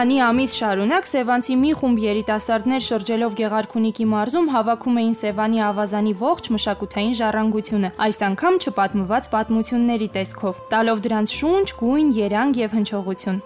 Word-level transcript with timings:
քանի 0.00 0.14
ամիս 0.24 0.52
շարունակ 0.56 1.08
Սևանցի 1.10 1.54
մի 1.60 1.70
խումբ 1.76 1.98
երիտասարդներ 2.00 2.84
շրջելով 2.86 3.34
Գեղարքունիքի 3.36 4.04
մարզում 4.12 4.46
հավաքում 4.54 5.00
էին 5.00 5.16
Սևանի 5.18 5.60
ավազանի 5.66 6.14
ողջ 6.22 6.48
մշակութային 6.54 7.12
ժառանգությունը, 7.18 7.90
այս 8.06 8.18
անգամ 8.30 8.56
չպատմված 8.64 9.28
պատմությունների 9.34 10.08
տեսքով, 10.16 10.62
տալով 10.72 11.04
դրանց 11.04 11.34
շունչ, 11.36 11.66
գույն, 11.82 12.14
երանգ 12.16 12.62
եւ 12.64 12.78
հնչողություն։ 12.80 13.42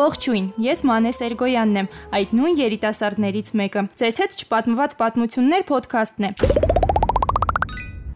Ողջույն, 0.00 0.48
ես 0.70 0.82
Մանե 0.88 1.12
Սերգոյանն 1.20 1.78
եմ, 1.82 1.92
այդ 2.16 2.34
նույն 2.40 2.58
երիտասարդներից 2.64 3.52
մեկը։ 3.60 3.84
Ձեզ 4.00 4.24
հետ 4.24 4.40
չպատմված 4.40 4.98
պատմություններ 5.04 5.68
ոդքասթն 5.76 6.30
է։ 6.32 6.75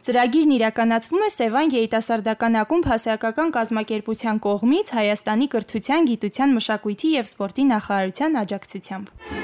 Ծրագիրն 0.00 0.52
իրականացվում 0.56 1.24
է 1.27 1.28
Սևան 1.34 1.72
երիտասարդական 1.74 2.54
ակումբ 2.62 2.86
հասարակական 2.88 3.52
կազմակերպության 3.56 4.40
կողմից 4.46 4.95
Հայաստանի 4.96 5.50
կրթության, 5.56 6.09
գիտության, 6.12 6.56
մշակույթի 6.56 7.12
եւ 7.18 7.28
սպորտի 7.34 7.68
նախարարության 7.74 8.40
աջակցությամբ։ 8.46 9.39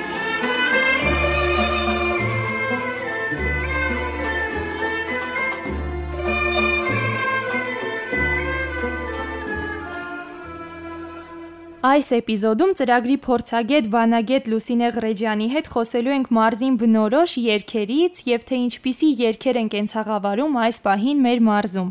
Այս 11.87 12.07
էպիզոդում 12.17 12.71
ծրագրի 12.79 13.17
փորձագետ 13.27 13.89
Վանագետ 13.93 14.49
Լուսինե 14.51 14.89
Ղրեջյանի 14.97 15.47
հետ 15.53 15.71
խոսելու 15.75 16.15
ենք 16.17 16.33
մարզին 16.39 16.81
բնորոշ 16.83 17.37
երկերից 17.45 18.25
եւ 18.33 18.51
թե 18.51 18.61
ինչպիսի 18.65 19.15
երկեր 19.23 19.63
են 19.63 19.73
կենցաղավարում 19.77 20.63
այս 20.67 20.83
պահին 20.89 21.27
մեր 21.29 21.45
մարզում։ 21.53 21.91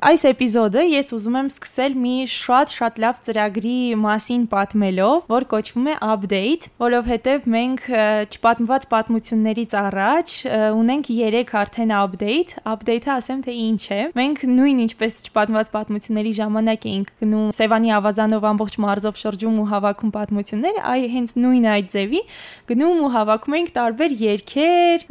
Այս 0.00 0.22
էպիզոդը 0.30 0.82
ես 0.88 1.10
ուզում 1.12 1.34
եմ 1.36 1.48
սկսել 1.50 1.96
մի 2.00 2.12
շատ-շատ 2.32 2.98
լավ 3.02 3.16
ծրագրի 3.26 3.72
մասին 4.00 4.44
պատմելով, 4.48 5.26
որ 5.28 5.44
կոչվում 5.50 5.90
է 5.92 5.96
Update, 6.00 6.68
որովհետև 6.80 7.48
մենք 7.52 7.84
չպատմված 8.32 8.86
պատմություններից 8.94 9.74
առաջ 9.80 10.32
ունենք 10.78 11.10
3 11.12 11.52
արդեն 11.60 11.92
Update։ 11.98 12.54
Update-ը 12.64 13.12
ասեմ 13.12 13.42
թե 13.44 13.56
ինչ 13.60 13.82
է։ 13.92 14.00
Մենք 14.16 14.44
նույն 14.48 14.80
ինչպես 14.86 15.18
չպատմված 15.28 15.70
պատմությունների 15.76 16.32
ժամանակ 16.40 16.88
էինք 16.88 17.12
գնում 17.20 17.52
Սևանի 17.60 17.94
ավազանով 18.00 18.48
ամբողջ 18.54 18.78
մարզով 18.80 19.20
շրջում 19.20 19.60
ու 19.60 19.68
հավաքում 19.68 20.14
պատմություններ, 20.16 20.80
այ 20.80 21.02
հենց 21.12 21.36
նույն 21.44 21.68
այդ 21.76 21.92
ձևի 21.92 22.24
գնում 22.72 23.04
ու 23.04 23.12
հավաքում 23.20 23.58
ենք 23.60 23.70
տարբեր 23.76 24.16
երգեր, 24.24 25.06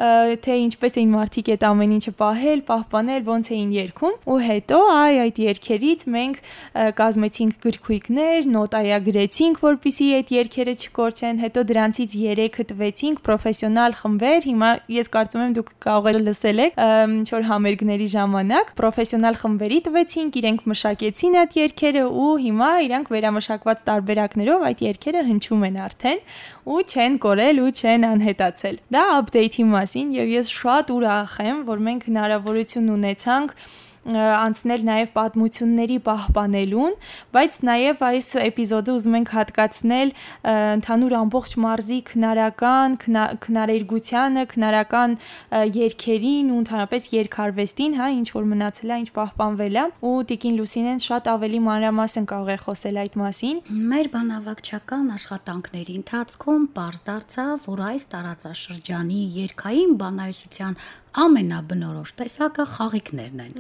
թե 0.50 0.60
ինչպես 0.66 1.00
էին 1.04 1.16
մարդիկ 1.20 1.54
այդ 1.54 1.70
ամեն 1.70 1.96
ինչը 2.00 2.14
պահել, 2.24 2.66
պահպանել, 2.74 3.24
ոնց 3.30 3.54
էին 3.54 3.72
երգում 3.80 4.20
ու 4.30 4.42
հետո 4.50 4.79
հետո 4.80 4.92
այ 4.96 5.16
այդ 5.20 5.40
երկերից 5.44 6.04
մենք 6.14 6.38
կազմեցինք 6.96 7.56
գրքույկներ, 7.66 8.46
նոտայագրեցինք, 8.54 9.58
որpիսի 9.66 10.06
այդ 10.16 10.30
երկերը 10.36 10.76
չկորչեն, 10.80 11.42
հետո 11.44 11.64
դրանցից 11.70 12.16
3-ը 12.20 12.66
տվեցինք 12.70 13.20
պրոֆեսիոնալ 13.28 13.96
խմբեր։ 14.00 14.48
Հիմա 14.50 14.70
ես 14.96 15.12
կարծում 15.16 15.44
եմ 15.44 15.56
դուք 15.60 15.74
կարող 15.84 16.10
եք 16.10 16.22
լսել 16.30 16.64
եք 16.64 16.80
ինչ 17.20 17.28
որ 17.36 17.44
համերգների 17.50 18.08
ժամանակ 18.16 18.72
պրոֆեսիոնալ 18.80 19.40
խմբերի 19.44 19.80
տվեցինք, 19.90 20.40
իրենք 20.40 20.64
մշակեցին 20.72 21.38
այդ 21.44 21.60
երկերը 21.60 22.06
ու 22.24 22.32
հիմա 22.48 22.72
իրանք 22.88 23.14
վերամշակված 23.20 23.84
տարբերակներով 23.90 24.66
այդ 24.70 24.86
երկերը 24.88 25.26
հնչում 25.28 25.68
են 25.70 25.80
արդեն 25.90 26.24
ու 26.70 26.82
չեն 26.88 27.20
կորել 27.28 27.62
ու 27.66 27.72
չեն 27.76 28.08
անհետացել։ 28.14 28.82
Դա 28.96 29.04
update-ի 29.20 29.68
մասին 29.76 30.16
եւ 30.20 30.34
ես 30.40 30.56
շատ 30.60 30.96
ուրախ 30.96 31.38
եմ, 31.50 31.62
որ 31.68 31.86
մենք 31.90 32.10
հնարավորություն 32.10 32.92
ունեցանք 33.00 33.56
անցնել 34.08 34.84
նաև 34.88 35.10
պատմությունների 35.16 35.98
պահպանելուն, 36.08 36.94
բայց 37.36 37.58
նաև 37.70 38.04
այս 38.10 38.30
էպիզոդը 38.46 38.94
ուզում 38.96 39.18
ենք 39.20 39.32
հատկացնել 39.36 40.14
ընդհանուր 40.80 41.16
ամբողջ 41.20 41.56
մարզի 41.66 42.00
քնարական 42.10 42.96
քնարերգությանը, 43.44 44.46
քնարական 44.54 45.18
երկերին 45.80 46.54
ու 46.54 46.60
ընդհանրապես 46.64 47.10
երկարվեստին, 47.20 47.98
հա, 48.00 48.08
ինչ 48.20 48.28
որ 48.40 48.48
մնացել 48.54 48.90
է, 48.90 49.00
ինչ 49.04 49.10
պահպանվել 49.20 49.80
է, 49.80 49.86
ու 50.10 50.16
Տիկին 50.30 50.58
Լուսինեն 50.60 51.04
շատ 51.06 51.30
ավելի 51.36 51.60
մանրամասն 51.68 52.30
կարող 52.30 52.50
է 52.50 52.58
խոսել 52.64 53.02
այդ 53.04 53.20
մասին։ 53.20 53.62
Մեր 53.90 54.10
բանավակչական 54.16 55.06
աշխատանքների 55.20 56.00
ընթացքում 56.00 56.66
པարզ 56.70 57.04
դարձավ, 57.10 57.68
որ 57.70 57.86
այս 57.90 58.10
տարածաշրջանի 58.16 59.22
երկային 59.40 59.94
բանայուսության 60.00 60.80
ամենաբնորոշ 61.18 62.12
տեսակը 62.20 62.64
խաղիկներն 62.70 63.40
են։ 63.42 63.54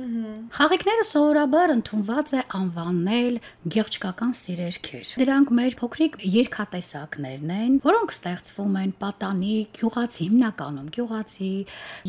Խաղիկները 0.54 1.06
սովորաբար 1.10 1.72
ընդունված 1.74 2.34
է 2.38 2.42
անվանել 2.60 3.40
գեղչկական 3.74 4.34
սիրերքեր։ 4.40 5.14
Դրանք 5.20 5.54
մեր 5.60 5.78
փոքրիկ 5.80 6.18
երկաթեսակներն 6.36 7.54
են, 7.56 7.80
որոնք 7.86 8.14
ստեղծվում 8.14 8.78
են 8.84 8.94
պատանի, 9.02 9.56
գյուղացի 9.80 10.28
հիմնականում 10.30 10.92
գյուղացի 11.00 11.52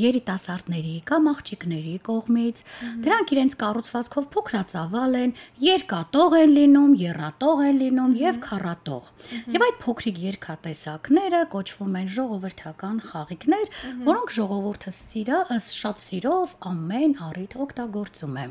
երիտասարդների 0.01 0.95
կամ 1.09 1.31
աղջիկների 1.31 1.97
կողմից։ 2.11 2.63
Դրանք 3.09 3.35
իրենց 3.35 3.57
կառուցվածքով 3.65 4.29
փոքրածավալ 4.37 5.19
են, 5.21 5.35
երկատող 5.65 6.37
են 6.41 6.55
լինում, 6.61 6.93
երատող 7.01 7.65
են 7.71 7.81
լինում 7.81 8.15
եւ 8.21 8.41
քառատող։ 8.45 9.11
Եվ 9.57 9.67
այդ 9.71 9.81
փոքրիկ 9.85 10.23
երկաթեսակները 10.27 11.43
կոչվում 11.55 11.99
են 12.01 12.09
ժողովրդական 12.21 12.97
խաղիկներ, 13.11 13.75
որոնք 14.11 14.35
ժողովուրդը 14.41 14.93
սիր 15.31 15.47
սիրը 15.47 15.59
շատ 15.81 16.01
սիրով 16.03 16.53
ամեն 16.67 17.13
առիթ 17.23 17.53
օգտագործում 17.63 18.37
է։ 18.41 18.45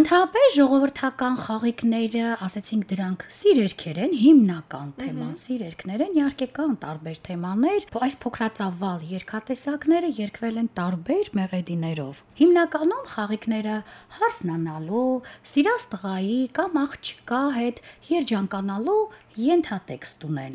Ընդհանրապես 0.00 0.54
ժողովրդական 0.54 1.36
խաղիկները, 1.44 2.24
ասեցինք 2.46 2.86
դրանք 2.90 3.24
սիրերքեր 3.38 4.00
են, 4.04 4.14
հիմնական 4.18 4.88
թեման 4.98 5.34
սիրերքներ 5.38 6.04
են, 6.04 6.16
իհարկե 6.18 6.48
կան 6.58 6.74
տարբեր 6.84 7.20
թեմաներ, 7.28 7.86
այս 8.04 8.16
փոքրածավալ 8.24 9.06
երկատեսակները 9.14 10.10
երկվել 10.18 10.58
են 10.64 10.70
տարբեր 10.80 11.30
մեղեդիներով։ 11.38 12.22
Հիմնականում 12.42 13.06
խաղիկները 13.14 13.76
հարսնանալու, 14.18 15.06
սիրած 15.54 15.86
տղայի 15.94 16.40
կամ 16.58 16.80
աղջկա 16.84 17.42
հետ 17.62 17.82
երջանկանալու 18.10 19.02
ենթատեքստ 19.38 20.24
ունեն։ 20.28 20.54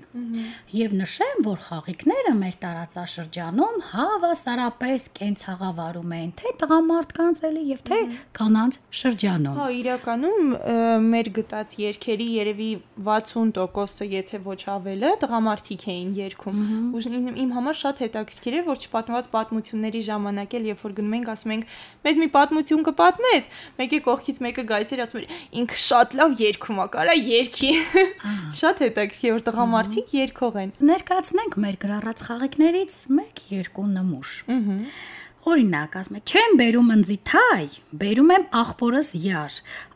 Եվ 0.73 0.93
նշեմ, 0.99 1.39
որ 1.45 1.59
խաղիկները 1.65 2.33
մեր 2.39 2.55
տարածաշրջանում 2.63 3.79
հավասարապես 3.89 5.07
կենցաղավարում 5.19 6.13
են 6.19 6.31
թե 6.39 6.53
տղամարդկանց 6.63 7.41
էլի 7.49 7.63
եւ 7.69 7.83
թե 7.89 7.99
կանանց 8.39 8.79
շրջանում։ 8.99 9.59
Հա, 9.59 9.67
իրականում 9.79 10.53
մեր 11.09 11.31
գտած 11.39 11.75
երկերի 11.83 12.27
երևի 12.39 12.69
60%-ը, 13.09 14.09
եթե 14.13 14.41
ոչ 14.45 14.59
ավելը, 14.75 15.11
տղամարդիկ 15.23 15.85
էին 15.89 16.11
երգում։ 16.19 16.61
Ու 16.95 17.03
իմ 17.43 17.53
համար 17.57 17.79
շատ 17.79 18.03
հետաքրքիր 18.05 18.57
է, 18.59 18.63
որ 18.69 18.83
չպատմված 18.85 19.29
պատմությունների 19.33 20.01
ժամանակ 20.09 20.55
էլ 20.59 20.69
երբ 20.69 20.83
որ 20.85 20.95
գնում 20.99 21.15
ենք, 21.19 21.31
ասում 21.33 21.53
ենք, 21.55 21.77
մեզ 22.05 22.19
մի 22.19 22.27
պատմություն 22.35 22.85
կպատմես, 22.89 23.49
մեկի 23.79 23.99
կողքից 24.07 24.41
մեկը 24.45 24.65
գայս 24.69 24.93
էր 24.95 25.03
ասում 25.05 25.19
էր, 25.19 25.27
ինքը 25.59 25.79
շատ 25.83 26.15
լավ 26.19 26.35
երգում 26.39 26.79
է, 26.79 26.87
կարա 26.95 27.15
երգի։ 27.19 27.71
Շատ 28.59 28.68
շատ 28.69 28.81
հետաքրքիր 28.85 29.31
որ 29.33 29.43
տղամարդիկ 29.47 30.11
երկող 30.13 30.57
են։ 30.61 30.71
Ներկայացնենք 30.85 31.55
մեր 31.63 31.77
գրառած 31.81 32.19
խաղիկներից 32.27 32.97
1-2 33.09 33.85
նմուշ։ 33.95 34.33
Օրինակ, 35.49 35.95
ասում 35.97 36.17
եմ, 36.19 36.23
չեմ 36.29 36.57
բերում 36.59 36.91
ընձի 36.93 37.15
թայ, 37.29 37.63
բերում 38.03 38.33
եմ 38.35 38.45
աղբորս 38.59 39.09
յար։ 39.23 39.55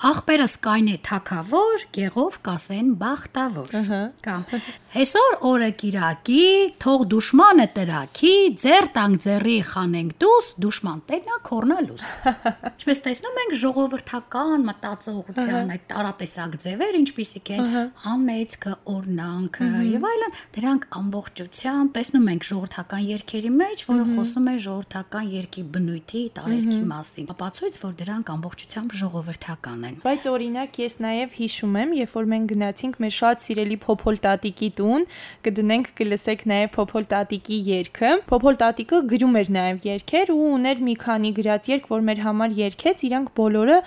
Աղբերս 0.10 0.56
կայն 0.64 0.88
է 0.90 0.98
թակավոր, 1.06 1.84
գեղով 2.00 2.38
կասեն 2.48 2.90
բախտավոր։ 3.04 3.76
Կամ 4.24 4.46
հեսօր 4.94 5.36
օրը 5.50 5.68
կիրակի, 5.82 6.44
թող 6.84 7.04
դուշմանը 7.10 7.64
տրակի, 7.74 8.34
ձեր 8.62 8.88
տանք 8.94 9.22
ձեռի 9.24 9.56
խանենք 9.66 10.12
դուս, 10.22 10.50
դուշման 10.62 11.00
տենա 11.08 11.38
կորնալուս։ 11.48 12.10
Ինչպես 12.70 13.02
տեսնում 13.08 13.40
ենք 13.44 13.56
ժողովրդական 13.64 14.68
մտածողության 14.68 15.74
այդ 15.74 15.88
տարատեսակ 15.94 16.58
ձևեր, 16.66 16.98
ինչպիսիք 17.00 17.50
են 17.58 17.72
ամեծքը, 18.14 18.74
օրնանքը 18.94 19.72
եւ 19.90 20.06
այլն, 20.14 20.38
դրանք 20.60 20.86
ամբողջությամբ 21.02 21.94
տեսնում 21.98 22.30
ենք 22.34 22.48
ժողովրդական 22.54 23.04
երկերի 23.10 23.54
մեջ, 23.64 23.84
որը 23.90 24.06
խոսում 24.14 24.52
է 24.54 24.56
ժողովրդական 24.68 25.34
երկի 25.34 25.66
բնույթի, 25.74 26.24
տարերքի 26.38 26.80
մասին։ 26.94 27.34
Ապացույց, 27.34 27.80
որ 27.82 27.98
դրանք 28.04 28.32
ամբողջությամբ 28.34 28.96
ժողովրդական 29.02 29.84
են։ 29.90 30.00
Բայց 30.04 30.30
օրինակ 30.34 30.80
ես 30.84 31.00
նաև 31.04 31.38
հիշում 31.42 31.78
եմ, 31.82 31.98
երբ 32.04 32.14
որ 32.14 32.32
մենք 32.34 32.54
գնացինք 32.54 33.02
մեր 33.04 33.14
շատ 33.24 33.44
սիրելի 33.48 33.78
Փոփոլ 33.84 34.22
տատիկի 34.24 34.70
տուն, 34.84 35.08
կդնենք 35.48 35.90
կլսեք 35.98 36.44
նաև 36.52 36.72
Փոփոլ 36.74 37.06
տատիկի 37.14 37.58
երգը։ 37.70 38.12
Փոփոլ 38.28 38.58
տատիկը 38.64 39.00
գրում 39.14 39.38
էր 39.40 39.52
նաև 39.56 39.88
երգեր 39.88 40.32
ու 40.34 40.48
ուներ 40.58 40.82
մի 40.84 40.96
քանի 41.04 41.32
գրած 41.40 41.70
երգ, 41.72 41.88
որ 41.94 42.04
մեր 42.10 42.22
համար 42.24 42.56
երգեց, 42.60 43.04
իրանք 43.08 43.32
բոլորը 43.40 43.78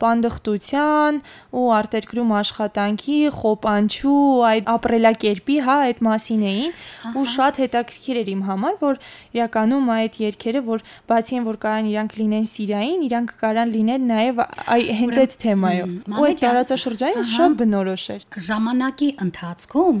պանդխտության 0.00 1.20
ու 1.60 1.66
արտերկրում 1.80 2.32
աշխատանքի, 2.40 3.18
խոպանչու, 3.40 4.20
այդ 4.50 4.70
ապրելակերպի, 4.74 5.56
հա, 5.66 5.76
այդ 5.90 6.02
մասին 6.06 6.44
էին 6.50 7.16
ու 7.20 7.26
շատ 7.34 7.60
հետաքրքիր 7.64 8.20
էր 8.20 8.30
իմ 8.34 8.42
համար, 8.50 8.78
որ 8.80 9.00
իրականում 9.40 9.90
այդ 9.96 10.18
երգերը 10.20 10.62
որ 10.70 10.84
բացի 11.10 11.40
այն 11.40 11.46
որ 11.50 11.58
կարան 11.64 11.90
իրանք 11.90 12.16
լինեն 12.20 12.46
սիրային, 12.50 13.04
իրանք 13.10 13.34
կարան 13.40 13.74
լինեն 13.74 14.06
նաև 14.10 14.42
այ 14.76 14.82
հենց 15.00 15.20
այդ 15.20 15.36
թեմայով։ 15.44 15.94
Ու 16.20 16.26
այդ 16.30 16.42
տարածաշրջանը 16.44 17.24
շատ 17.30 17.56
բնորոշ 17.60 18.04
էր։ 18.14 18.26
Ժամանակի 18.50 19.10
ընթացքում 19.24 20.00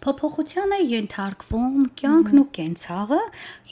փոփոխության 0.00 0.70
է 0.72 0.78
ենթարկվում 0.90 1.80
կյանքն 2.00 2.38
ու 2.40 2.44
կենցաղը, 2.56 3.18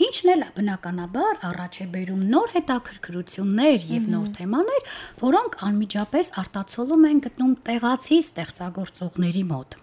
ինչն 0.05 0.31
էլ 0.35 0.43
բնականաբար 0.59 1.39
առաջ 1.49 1.79
է 1.85 1.87
բերում 1.95 2.25
նոր 2.35 2.53
հետաքրքրություններ 2.55 3.87
եւ 3.93 4.09
նոր 4.13 4.27
թեմաներ, 4.37 4.91
որոնք 5.23 5.57
անմիջապես 5.69 6.31
արտացոլում 6.43 7.07
են 7.09 7.23
գտնում 7.29 7.55
տեղացի 7.69 8.19
ստեղծագործողների 8.29 9.45
մոտ։ 9.53 9.79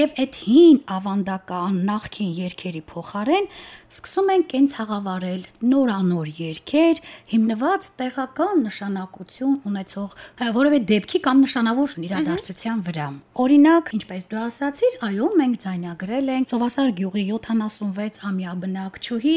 Եվ 0.00 0.18
այդ 0.24 0.40
հին 0.50 0.80
ավանդական 0.98 1.78
նախքին 1.90 2.32
երկերի 2.40 2.82
փոխարեն 2.90 3.48
սկսում 3.90 4.28
են 4.30 4.42
կենցաղավարել 4.50 5.46
նորանոր 5.66 6.28
երկեր, 6.40 7.00
հիմնված 7.30 7.88
տեղական 8.00 8.60
նշանակություն 8.66 9.56
ունեցող 9.70 10.14
որևէ 10.54 10.78
դեպքի 10.90 11.20
կամ 11.26 11.42
նշանավոր 11.46 11.96
իրադարձության 12.06 12.84
վրա։ 12.86 13.08
Օրինակ, 13.44 13.90
ինչպես 13.98 14.28
դու 14.30 14.40
ասացիր, 14.46 14.94
այո, 15.10 15.30
մենք 15.40 15.59
ձայնագրել 15.64 16.30
ենք 16.34 16.50
Սովասար 16.50 16.90
գյուղի 17.00 17.24
76 17.30 18.20
ամյա 18.30 18.54
բնակչուհի 18.64 19.34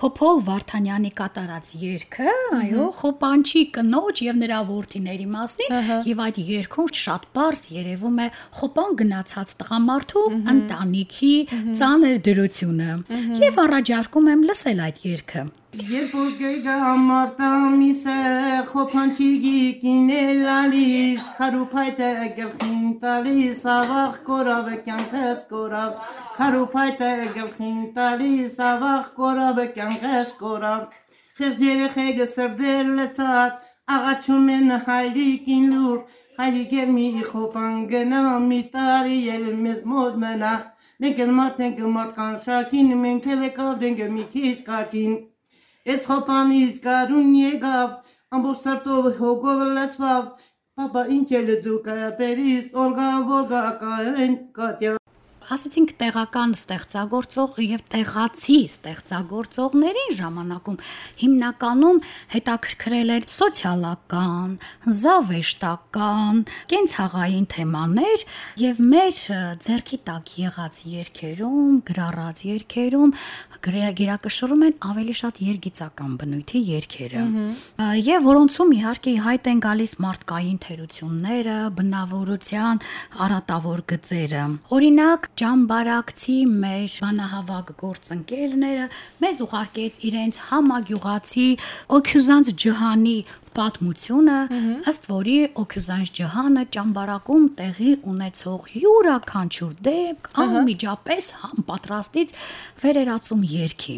Փոփոլ 0.00 0.40
Վարդանյանի 0.48 1.10
կատարած 1.20 1.70
երգը, 1.82 2.34
այո, 2.58 2.86
Խոպանչի 3.00 3.62
կնոջ 3.78 4.22
եւ 4.28 4.38
նրա 4.44 4.60
որդիների 4.70 5.28
մասին, 5.34 5.74
եւ 6.10 6.22
այդ 6.28 6.40
երգում 6.54 6.92
շատ 7.04 7.26
པարս 7.34 7.66
երևում 7.74 8.22
է 8.24 8.28
Խոպան 8.60 8.96
գնացած 9.02 9.56
տղամարդու 9.64 10.24
ընտանիքի 10.54 11.34
ծանր 11.82 12.22
դրությունը։ 12.28 12.90
Եվ 13.44 13.60
առաջարկում 13.66 14.32
եմ 14.34 14.48
լսել 14.50 14.82
այդ 14.88 15.04
երգը։ 15.14 15.46
Երբ 15.74 16.12
որ 16.14 16.26
գեգա 16.38 16.90
մարտամիսը 17.04 18.12
խոփանչի 18.68 19.24
գիկինել 19.44 20.44
ալիս 20.50 21.32
խարուփայտը 21.38 22.10
գլխին 22.36 22.92
տալիս 23.04 23.64
ավախ 23.72 24.20
կորավը 24.28 24.76
կյանքս 24.84 25.40
կորավ 25.50 25.96
խարուփայտը 26.36 27.10
գլխին 27.40 27.82
տալիս 27.98 28.62
ավախ 28.68 29.10
կորավը 29.18 29.66
կյանքս 29.80 30.30
կորավ 30.44 30.86
խեղճ 31.42 31.66
երեխեգը 31.70 32.30
սրդեր 32.36 32.94
լծած 33.00 33.58
աղաչում 33.98 34.48
են 34.60 34.78
հայրիկին 34.86 35.68
լուր 35.74 36.00
հայրիկ 36.38 36.78
էլ 36.86 36.96
մի 37.00 37.10
խոփան 37.34 37.84
գնա 37.90 38.24
մի 38.48 38.62
տարի 38.78 39.20
էլ 39.40 39.52
մեզ 39.66 39.84
մոտ 39.96 40.24
մնա 40.24 40.56
մենք 41.02 41.28
էլ 41.28 41.36
մատնենք 41.42 41.86
մարդկան 42.00 42.42
շարքին 42.48 42.98
մենք 43.06 43.30
էլ 43.34 43.48
եկավ 43.50 43.88
մի 44.18 44.32
քիչ 44.34 44.58
կարկին 44.72 45.22
Ես 45.88 46.06
խոպանից 46.08 46.76
գարուն 46.84 47.32
եկավ, 47.38 47.90
ամբողջ 48.36 48.60
սրտով 48.66 49.08
հոգով 49.20 49.64
լսվավ, 49.78 50.24
Պապա 50.80 51.02
ինչ 51.16 51.26
էլ 51.38 51.50
դու 51.66 51.76
կապերիս, 51.84 52.64
Օլգա 52.84 53.10
Վոլգա 53.28 53.64
կային 53.82 54.38
Կատյա 54.56 54.94
ասացինք 55.54 55.90
տեղական 56.00 56.54
ստեղծագործող 56.56 57.58
եւ 57.64 57.82
տեղացի 57.94 58.56
ստեղծագործողների 58.70 60.04
ժամանակում 60.18 60.78
հիմնականում 61.22 61.98
հետաքրքրել 62.34 63.12
են 63.14 63.26
սոցիալական, 63.34 64.54
զավեշտական, 65.04 66.40
կենցաղային 66.72 67.46
թեմաներ 67.54 68.24
եւ 68.64 68.82
մեր 68.94 69.20
ձերքի 69.68 69.98
տակ 70.08 70.34
եղած 70.44 70.80
երկերում, 70.94 71.74
գրառած 71.88 72.44
երկերում 72.48 73.14
գերակշռում 73.64 74.64
են 74.68 74.74
ավելի 74.84 75.14
շատ 75.20 75.40
երգիծական 75.44 76.16
բնույթի 76.20 76.60
երգերը։ 76.68 77.22
Եվ 78.04 78.26
որոնցում 78.28 78.74
իհարկե 78.78 79.14
հայտ 79.24 79.48
են 79.52 79.62
գալիս 79.64 79.94
մարդկային 80.04 80.58
թերությունները, 80.64 81.56
բնավորության 81.78 82.82
արատավոր 83.24 83.82
գծերը։ 83.94 84.44
Օրինակ 84.74 85.28
Ջամբարակցի 85.40 86.34
մեր 86.46 86.92
բանահավաք 87.04 87.70
գործընկերները 87.80 88.84
մեզ 89.24 89.40
ուղարկեց 89.46 89.96
իրենց 90.10 90.36
համագյուղացի 90.50 91.46
օքյուզանց 91.98 92.50
ջհանի 92.64 93.16
պատմությունը, 93.58 94.36
ըստ 94.90 95.08
որի 95.10 95.36
օքյուզանջ 95.62 96.10
ջհանը 96.18 96.64
ճամբարակում 96.76 97.44
տեղի 97.60 97.92
ունեցող 98.12 98.68
յուրաքանչյուր 98.84 99.74
դեպք 99.88 100.30
անմիջապես 100.44 101.28
պատրաստից 101.70 102.34
վերերացում 102.84 103.44
երկի։ 103.54 103.96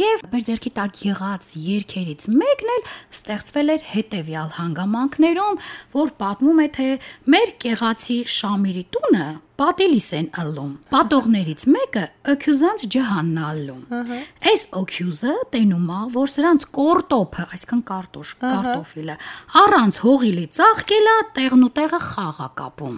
Եվ 0.00 0.26
մեր 0.34 0.44
ձերքի 0.50 0.74
տակ 0.80 1.00
եղած 1.08 1.50
երկերից 1.64 2.28
մեկն 2.42 2.74
էլ 2.74 2.84
ստեղծվել 3.18 3.74
էր 3.74 3.88
հետևյալ 3.94 4.54
հանգամանքներում, 4.58 5.58
որ 5.98 6.14
պատմում 6.24 6.62
է 6.64 6.68
թե 6.78 6.90
մեր 7.34 7.56
կեղացի 7.64 8.20
Շամիրի 8.34 8.86
տունը 8.94 9.26
պատիլիս 9.54 10.06
են 10.18 10.28
ըլլում։ 10.42 10.70
Պատողներից 10.90 11.64
մեկը 11.70 12.02
օքյուզանց 12.32 12.80
ջհանն 12.94 13.36
ալլում։ 13.48 13.82
Այս 14.50 14.64
օքյուզը 14.80 15.34
տենում 15.54 15.84
է, 15.94 15.98
որ 16.14 16.32
սրանց 16.32 16.64
կորտոփը, 16.74 17.44
այսինքն 17.54 17.84
կարտոշ, 17.90 18.32
կարտոֆիլը, 18.74 19.16
առանց 19.62 20.00
հողիլի 20.04 20.46
ծաղկելա 20.58 21.16
տեղն 21.38 21.64
ու 21.64 21.72
տեղը 21.78 22.00
խաղա 22.04 22.48
կապում։ 22.60 22.96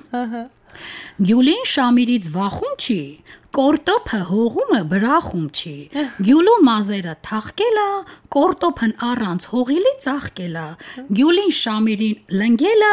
Գյուլին 1.27 1.63
Շամիրից 1.73 2.27
վախում 2.35 2.75
չի, 2.77 3.01
կորտոփը 3.57 4.19
հողումը 4.29 4.81
բրախում 4.91 5.45
չի։ 5.57 5.75
Գյուլու 6.27 6.57
մազերը 6.67 7.15
թաղկելա, 7.25 7.87
կորտոփն 8.37 8.93
առանց 9.07 9.47
հողիլի 9.53 9.93
ծաղկելա։ 10.05 10.65
Գյուլին 11.17 11.53
Շամիրին 11.57 12.35
լնգելա, 12.41 12.91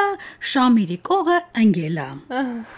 Շամիրի 0.53 0.97
կողը 1.09 1.39
ընգելա։ 1.63 2.05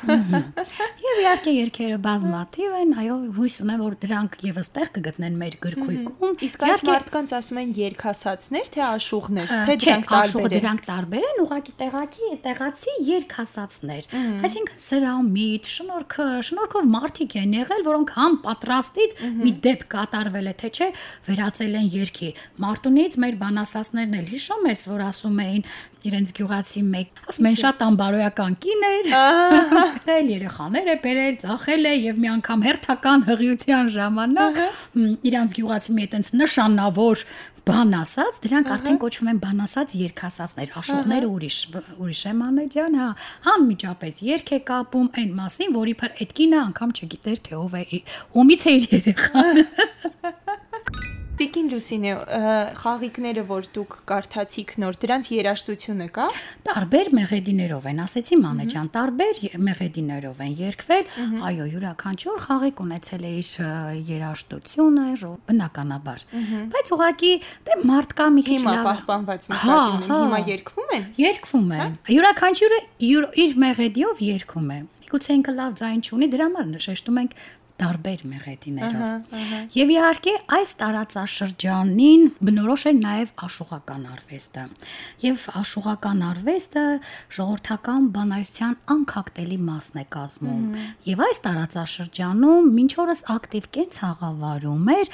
Եվ 1.06 1.22
իհարկե 1.22 1.54
երկերը 1.56 2.00
բազմաթիվ 2.06 2.74
են, 2.80 2.96
այո, 3.04 3.18
հույս 3.38 3.58
ունեմ, 3.66 3.84
որ 3.86 3.98
դրանք 4.06 4.38
եւս 4.46 4.72
տեղ 4.76 4.90
կգտնեն 4.96 5.38
մեր 5.44 5.58
գրքույկում։ 5.66 6.34
Իսկ 6.48 6.66
այդ 6.66 6.86
մարդկանց 6.90 7.36
ասում 7.38 7.62
են 7.62 7.76
երկհասածներ, 7.80 8.72
թե 8.74 8.84
աշուղներ, 8.86 9.54
թե 9.70 9.78
դրանք 9.86 10.10
տարբեր 10.16 10.50
են։ 10.50 10.56
Դրանք 10.56 10.86
տարբեր 10.90 11.28
են, 11.30 11.40
ուղղակի 11.46 11.76
տեղակի, 11.86 12.32
տեղացի 12.46 12.96
երկհասածներ։ 13.12 14.10
Այսինքն 14.46 14.82
սրամիտ, 14.86 15.72
շնորհքը, 15.76 16.28
շնորհքով 16.50 16.90
մարդիկ 16.96 17.38
են 17.46 17.56
եղել, 17.60 17.75
որոնք 17.86 18.14
համ 18.16 18.38
պատրաստից 18.46 19.16
մի 19.42 19.52
դեպք 19.66 19.88
կատարվել 19.96 20.48
է, 20.52 20.54
թե 20.62 20.70
չէ, 20.76 20.88
վերածել 21.28 21.76
են 21.82 21.88
երկի։ 21.96 22.30
Մարտունից 22.66 23.18
մեր 23.26 23.38
բանասասներն 23.42 24.18
էլ 24.20 24.30
հիշում 24.36 24.70
ես, 24.72 24.84
որ 24.92 25.04
ասում 25.06 25.40
էին 25.46 25.64
իրենց 26.06 26.34
գյուղացի 26.38 26.82
մեկ, 26.86 27.22
ասում 27.32 27.48
են 27.50 27.58
շատ 27.62 27.84
անբարոյական 27.86 28.58
կին 28.66 28.86
էր, 28.90 29.10
գրել 30.06 30.30
երեխաներ 30.36 30.92
է 30.94 30.98
բերել, 31.06 31.40
ծախել 31.46 31.90
է 31.90 31.94
եւ 31.96 32.22
մի 32.22 32.32
անգամ 32.36 32.66
հերթական 32.66 33.26
հղիության 33.32 33.92
ժամանակ 33.96 34.62
իրանց 35.32 35.58
գյուղացի 35.60 35.96
մի 35.96 36.06
այտենց 36.06 36.32
նշանավոր 36.46 37.26
բան 37.66 37.96
ասած, 37.98 38.36
դրանք 38.44 38.68
արդեն 38.76 38.98
կոչվում 39.02 39.30
են 39.32 39.40
բան 39.42 39.64
ասած 39.64 39.96
երկհասածներ, 39.98 40.74
աշուղները 40.82 41.30
ուրիշ 41.34 41.58
ուրիշ 42.06 42.22
է 42.30 42.34
մանեջան, 42.42 43.00
հա, 43.02 43.08
անմիջապես 43.56 44.22
երկ 44.30 44.54
է 44.54 44.62
կապում 44.70 45.10
այն 45.24 45.34
մասին, 45.42 45.76
որի 45.80 45.98
փր 46.04 46.16
այդ 46.22 46.38
կինը 46.42 46.62
անգամ 46.62 46.96
չգիտեր 47.00 47.44
թե 47.50 47.60
ով 47.64 47.82
է, 47.82 47.84
ումից 48.44 48.70
է 48.70 48.78
իր 48.78 48.90
երեխան։ 49.00 49.62
Տիկին 51.36 51.66
Լուսինե, 51.74 52.12
խաղիկները, 52.80 53.42
որ 53.50 53.66
դուք 53.76 53.96
կարդացիք 54.08 54.70
նոր, 54.80 54.98
դրանց 55.02 55.30
երաժշտությունը 55.36 56.06
կա։ 56.16 56.28
Տարբեր 56.68 57.10
մեղեդիներով 57.18 57.88
են, 57.92 58.00
ասեցի 58.06 58.38
մանեջան, 58.40 58.88
տարբեր 58.96 59.42
մեղեդիներով 59.66 60.40
են 60.46 60.54
երկվել։ 60.62 61.04
Այո, 61.50 61.68
յուրաքանչյուր 61.76 62.40
խաղիկ 62.46 62.80
ունեցել 62.86 63.26
է 63.26 63.34
իր 63.42 63.52
երաժշտությունը, 64.16 65.06
բնականաբար։ 65.52 66.26
Բայց 66.72 66.94
ուղղակի 66.96 67.34
դե 67.68 67.78
մարդ 67.92 68.16
կա 68.16 68.30
մի 68.36 68.46
քիչ 68.48 68.60
լավ։ 68.64 68.80
Հիմա 68.80 68.88
պահպանված 68.88 69.52
նկատի 69.52 69.92
ունեն, 69.92 70.16
հիմա 70.16 70.42
երկվում 70.56 70.96
են։ 70.96 71.06
Երկվում 71.26 71.76
են։ 71.76 72.00
Յուրաքանչյուրը 72.16 72.80
իր 73.44 73.60
մեղեդիով 73.66 74.26
երկում 74.30 74.72
է։ 74.76 74.80
Միգուցե 75.06 75.36
ինքը 75.36 75.54
լավ 75.60 75.74
ձայն 75.80 76.00
չունի, 76.06 76.28
դրա 76.34 76.46
համար 76.50 76.70
նշեշտում 76.76 77.20
ենք 77.22 77.34
տարբեր 77.82 78.22
մեղեդիներով։ 78.32 79.36
Եվ 79.76 79.90
իհարկե 79.96 80.34
այս 80.58 80.72
տարածաշրջանին 80.80 82.22
բնորոշ 82.48 82.84
է 82.88 82.94
նաև 83.00 83.34
աշուղական 83.46 84.06
արվեստը։ 84.16 84.64
Եվ 85.26 85.46
աշուղական 85.62 86.24
արվեստը 86.30 86.86
ժողովրդական 87.36 88.08
բանայության 88.16 88.78
անկախտելի 88.96 89.60
մասն 89.70 90.02
է 90.02 90.06
կազմում։ 90.16 90.64
Եվ 91.12 91.26
այս 91.28 91.42
տարածաշրջանում 91.50 92.72
ոչ 92.80 92.92
օրս 93.06 93.22
ակտիվ 93.36 93.70
կենցաղավարում 93.76 94.94
էր 94.96 95.12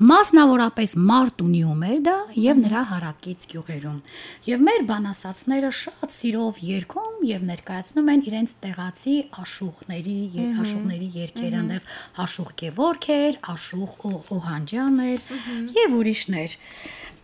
Մասնավորապես 0.00 0.94
Մարտունիում 0.96 1.82
էր 1.84 1.98
դա 2.06 2.12
եւ 2.40 2.60
նրա 2.62 2.82
հարակից 2.88 3.42
գյուղերում։ 3.50 3.98
Եւ 4.46 4.62
մեր 4.64 4.84
բանասացները 4.88 5.72
շատ 5.76 6.14
սիրով 6.16 6.60
երգում 6.64 7.18
եւ 7.28 7.44
ներկայացնում 7.50 8.08
են 8.14 8.24
իրենց 8.30 8.54
տեղացի 8.64 9.16
աշուղների, 9.44 10.16
աշուղների 10.64 11.10
երգեր, 11.18 11.58
այնտեղ 11.60 11.92
աշուղ 12.24 12.54
Գևորգեր, 12.64 13.38
աշուղ 13.52 13.92
Օհանջաներ 14.40 15.28
եւ 15.76 16.00
ուրիշներ։ 16.00 16.56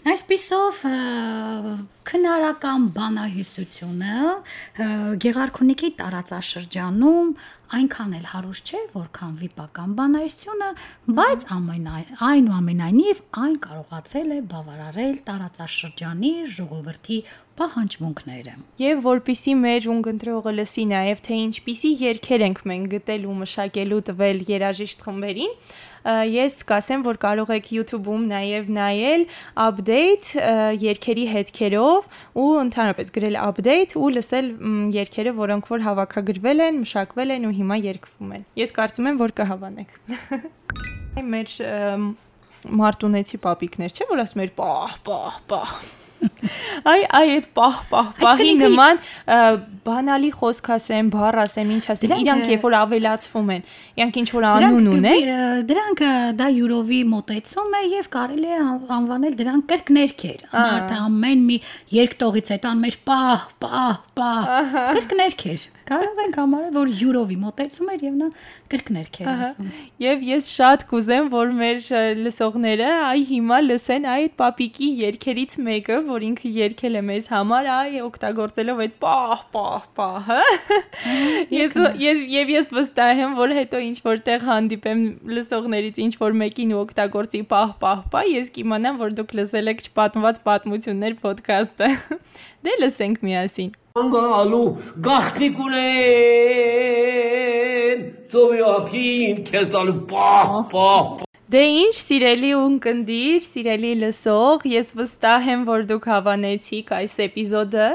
Այսպիսով 0.07 0.81
քնարական 2.07 2.85
բանահյուսությունը 2.95 4.19
Գեղարքունիքի 5.25 5.89
տարածաշրջանում 5.99 7.33
այնքան 7.77 8.13
էլ 8.15 8.29
հարուստ 8.31 8.71
չէ, 8.71 8.83
որքան 8.93 9.33
վիպական 9.41 9.97
բանահյուսությունը, 9.99 10.69
բայց 11.19 11.47
այնուամենայնիվ 12.29 13.23
այն 13.43 13.57
կարողացել 13.67 14.31
է 14.37 14.39
բավարարել 14.53 15.19
տարածաշրջանի 15.27 16.33
ժողովրդի 16.55 17.19
պահանջմունքները։ 17.59 18.55
Եվ 18.87 19.03
որpիսի 19.11 19.57
մեր 19.67 19.91
ունգընտրողը 19.97 20.55
լսի 20.61 20.87
նաև 20.93 21.23
թե 21.27 21.41
ինչպիսի 21.47 21.91
երկեր 22.07 22.47
ենք 22.47 22.63
մենք 22.71 22.91
գտել 22.95 23.27
ու 23.27 23.37
մշակելու 23.43 24.01
տվել 24.13 24.43
երաժիշտ 24.55 25.07
խմբերին, 25.07 25.55
ես 26.07 26.59
կասեմ, 26.69 27.05
որ 27.07 27.19
կարող 27.23 27.53
եք 27.57 27.71
YouTube-ում 27.77 28.27
նաև 28.31 28.71
նայել 28.77 29.27
update 29.67 30.31
երկերի 30.83 31.27
հետքերով 31.33 32.09
ու 32.43 32.49
ընդհանրապես 32.63 33.13
գրել 33.17 33.39
update 33.43 33.97
ու 33.99 34.11
լսել 34.17 34.51
երկերը, 34.97 35.35
որոնք 35.41 35.71
որ 35.75 35.87
հավաքագրվել 35.89 36.65
են, 36.69 36.81
մշակվել 36.87 37.37
են 37.37 37.51
ու 37.51 37.55
հիմա 37.61 37.81
երգվում 37.91 38.35
են։ 38.39 38.49
Ես 38.63 38.75
կարծում 38.79 39.11
եմ, 39.13 39.21
որ 39.27 39.37
կհավանեք։ 39.43 40.01
Մեր 41.37 41.53
մարտունեցի 42.67 43.39
պապիկներ 43.47 43.95
չէ, 43.95 44.11
որ 44.11 44.27
ասում 44.27 44.43
էր 44.47 44.53
պահ, 44.59 44.99
պահ, 45.07 45.41
պահ 45.51 45.79
Այ 46.87 47.03
այ 47.19 47.31
այդ 47.37 47.47
պահ 47.57 47.79
պահ 47.91 48.11
պահի 48.21 48.53
նման 48.61 49.01
բանալի 49.87 50.31
խոսք 50.37 50.71
ասեմ, 50.77 51.11
բառ 51.15 51.39
ասեմ, 51.45 51.71
ինչ 51.77 51.85
ասեմ, 51.95 52.15
իրանք 52.25 52.51
երբ 52.53 52.67
որ 52.67 52.77
ավելացվում 52.81 53.53
են, 53.57 53.65
իրանք 54.01 54.19
ինչ 54.23 54.29
որ 54.37 54.47
անուն 54.51 54.91
ունեն։ 54.95 55.31
Դրանք 55.71 56.03
դա 56.41 56.51
յուրովի 56.57 57.01
մոտեցում 57.13 57.79
է 57.81 57.83
եւ 57.93 58.11
կարելի 58.17 58.53
է 58.57 58.61
անվանել 58.97 59.39
դրանք 59.43 59.71
կրկներքեր։ 59.73 60.45
Մարդը 60.57 61.01
ամեն 61.07 61.47
մի 61.51 61.61
երկտողից 61.97 62.53
հետո 62.57 62.77
էր 62.91 63.01
պահ, 63.13 63.49
պահ, 63.67 63.97
պահ։ 64.21 64.55
Կրկներքեր։ 64.97 65.71
Կարող 65.87 66.17
ենք 66.25 66.37
համարել, 66.41 66.71
որ 66.75 66.89
յուրովի 66.99 67.37
մոտեցում 67.39 67.91
էր 67.93 68.01
եւ 68.07 68.15
նա 68.19 68.27
կրկներքեր 68.73 69.29
ասում։ 69.31 69.69
Եվ 70.03 70.25
ես 70.27 70.49
շատ 70.51 70.85
կուզեմ, 70.91 71.29
որ 71.31 71.53
մեր 71.61 71.79
լսողները 72.25 72.89
այ 73.07 73.23
հիմա 73.29 73.59
լսեն 73.67 74.09
այդ 74.17 74.35
պապիկի 74.41 74.89
երկերից 75.03 75.55
մեկը, 75.69 76.01
որ 76.09 76.27
ինքը 76.27 76.53
երկել 76.57 76.99
է 76.99 77.05
մեզ 77.11 77.31
համար, 77.37 77.71
այ 77.77 78.03
օգտագործելով 78.07 78.83
այդ 78.87 78.99
պահ, 79.07 79.47
պահ, 79.55 79.87
պահը։ 80.01 80.41
Ես 81.55 81.79
ես 82.03 82.27
եւ 82.35 82.53
ես 82.57 82.75
վստահ 82.75 83.23
եմ, 83.23 83.39
որ 83.39 83.57
հետո 83.61 83.85
ինչ 83.87 83.97
որտեղ 84.11 84.47
հանդիպեմ 84.51 85.07
լսողներից 85.39 86.03
ինչ 86.07 86.13
որ 86.27 86.39
մեկին 86.43 86.75
ու 86.75 86.83
օգտագործի 86.83 87.47
պահ, 87.55 87.75
պահ, 87.87 88.05
պահ, 88.11 88.31
ես 88.35 88.53
կիմանամ, 88.59 89.03
որ 89.07 89.17
դուք 89.23 89.39
լսել 89.41 89.75
եք 89.77 89.87
չպատմված 89.87 90.45
պատմություններ 90.51 91.19
ոդքասթը։ 91.23 91.91
Դե 92.67 92.79
լսենք 92.83 93.27
միասին։ 93.27 93.75
Angalu 93.97 94.77
gachtikulen 95.01 95.77
so 98.29 98.53
wie 98.53 98.63
Apin, 98.63 99.43
Kertal, 99.43 99.93
bah, 99.93 100.59
oh. 100.59 100.69
pa 100.69 101.17
pa. 101.19 101.26
Դե 101.47 101.61
ինչ, 101.63 101.93
սիրելի 101.95 102.49
ունկնդիր, 102.59 103.45
սիրելի 103.47 103.91
լսող, 104.01 104.65
ես 104.67 104.89
վստահ 104.99 105.45
եմ, 105.53 105.61
որ 105.69 105.85
դուք 105.87 106.09
հավանեցիք 106.11 106.91
այս 106.97 107.15
էպիզոդը 107.23 107.87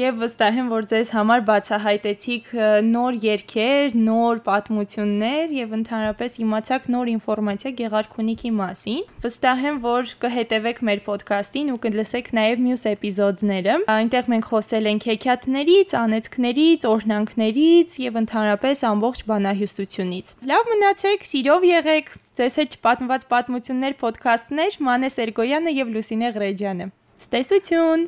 եւ 0.00 0.22
վստահ 0.22 0.60
եմ, 0.62 0.70
որ 0.72 0.88
ձեզ 0.92 1.10
համար 1.12 1.44
բացահայտեցիք 1.50 2.48
նոր 2.88 3.18
երգեր, 3.26 3.98
նոր 4.00 4.40
պատմություններ 4.48 5.54
եւ 5.58 5.76
ընդհանրապես 5.76 6.40
իմացաք 6.46 6.88
նոր 6.96 7.12
ինֆորմացիա 7.12 7.74
Գեղարքունիքի 7.84 8.54
մասին։ 8.64 9.04
Վստահ 9.28 9.64
եմ, 9.68 9.80
որ 9.84 10.12
կհետևեք 10.24 10.84
մեր 10.88 11.04
ոդքասթին 11.12 11.72
ու 11.76 11.80
կլսեք 11.84 12.34
նաեւ 12.40 12.64
մյուս 12.64 12.86
էպիզոդները։ 12.96 13.80
Այնտեղ 13.92 14.30
մենք 14.32 14.52
խոսել 14.56 14.92
ենք 14.96 15.08
հեքիաթներից, 15.12 15.96
անեծքներից, 16.00 16.88
օրհնանքներից 16.96 17.98
եւ 18.08 18.22
ընդհանրապես 18.24 18.86
ամբողջ 18.96 19.26
բանահյուսությունից։ 19.36 20.38
Լավ 20.48 20.70
մնացեք, 20.72 21.28
սիրով 21.36 21.68
եղեք 21.76 22.16
Ձեզ 22.36 22.56
հետ 22.60 22.74
պատմված 22.84 23.22
պատմություններ 23.30 23.94
ոդքասթներ 24.02 24.74
Մանե 24.84 25.08
Սերգոյանը 25.14 25.72
եւ 25.72 25.92
Լուսինե 25.94 26.28
Ղրեջյանը։ 26.36 26.86
Ցտեսություն։ 27.22 28.02